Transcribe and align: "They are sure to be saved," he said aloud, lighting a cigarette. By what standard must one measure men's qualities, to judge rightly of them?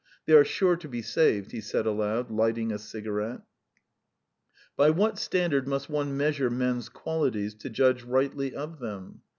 "They 0.25 0.33
are 0.33 0.43
sure 0.43 0.75
to 0.77 0.87
be 0.89 1.03
saved," 1.03 1.51
he 1.51 1.61
said 1.61 1.85
aloud, 1.85 2.31
lighting 2.31 2.71
a 2.71 2.79
cigarette. 2.79 3.41
By 4.75 4.89
what 4.89 5.19
standard 5.19 5.67
must 5.67 5.91
one 5.91 6.17
measure 6.17 6.49
men's 6.49 6.89
qualities, 6.89 7.53
to 7.59 7.69
judge 7.69 8.01
rightly 8.01 8.55
of 8.55 8.79
them? 8.79 9.21